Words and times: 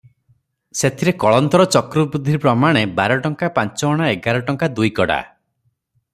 ସେଥିରେ 0.79 1.11
କଳନ୍ତର 1.23 1.67
ଚକ୍ରବୃଦ୍ଧି 1.75 2.39
ପ୍ରମାଣେ 2.47 2.83
ବାରଟଙ୍କା 3.01 3.51
ପାଞ୍ଚଅଣା 3.59 4.09
ଏଗାର 4.15 4.43
ଟଙ୍କା 4.49 4.71
ଦୁଇକଡ଼ା 4.81 5.21